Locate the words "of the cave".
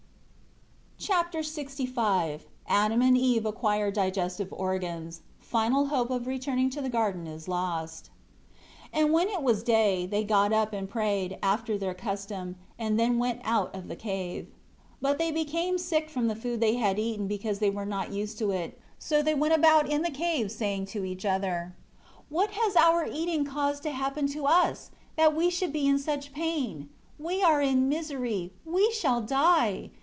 13.73-14.45